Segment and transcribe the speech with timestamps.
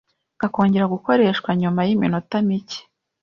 [0.39, 2.81] kakongera gukoreshwa nyuma yiminota micye